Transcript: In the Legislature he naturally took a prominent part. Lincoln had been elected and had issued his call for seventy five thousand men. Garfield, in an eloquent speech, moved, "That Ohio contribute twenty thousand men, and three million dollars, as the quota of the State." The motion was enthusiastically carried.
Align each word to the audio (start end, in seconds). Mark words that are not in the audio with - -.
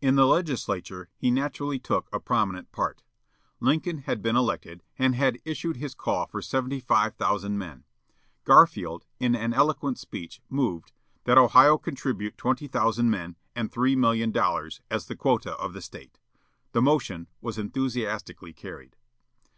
In 0.00 0.14
the 0.14 0.24
Legislature 0.26 1.10
he 1.18 1.30
naturally 1.30 1.78
took 1.78 2.08
a 2.10 2.18
prominent 2.20 2.72
part. 2.72 3.02
Lincoln 3.60 3.98
had 3.98 4.22
been 4.22 4.34
elected 4.34 4.82
and 4.98 5.14
had 5.14 5.40
issued 5.44 5.76
his 5.76 5.92
call 5.92 6.26
for 6.26 6.40
seventy 6.40 6.80
five 6.80 7.16
thousand 7.16 7.58
men. 7.58 7.84
Garfield, 8.44 9.04
in 9.20 9.36
an 9.36 9.52
eloquent 9.52 9.98
speech, 9.98 10.40
moved, 10.48 10.92
"That 11.24 11.36
Ohio 11.36 11.76
contribute 11.76 12.38
twenty 12.38 12.66
thousand 12.66 13.10
men, 13.10 13.36
and 13.54 13.70
three 13.70 13.94
million 13.94 14.30
dollars, 14.30 14.80
as 14.90 15.04
the 15.04 15.16
quota 15.16 15.54
of 15.58 15.74
the 15.74 15.82
State." 15.82 16.18
The 16.72 16.80
motion 16.80 17.28
was 17.42 17.58
enthusiastically 17.58 18.54
carried. 18.54 18.96